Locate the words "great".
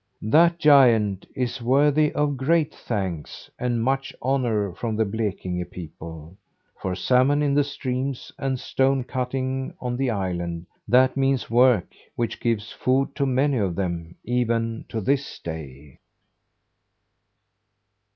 2.35-2.73